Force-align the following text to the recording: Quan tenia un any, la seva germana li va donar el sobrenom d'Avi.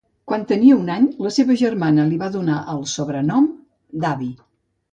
Quan 0.29 0.45
tenia 0.51 0.77
un 0.83 0.87
any, 0.93 1.05
la 1.25 1.31
seva 1.35 1.57
germana 1.63 2.07
li 2.13 2.19
va 2.23 2.31
donar 2.37 2.57
el 2.75 2.81
sobrenom 2.97 3.49
d'Avi. 4.07 4.35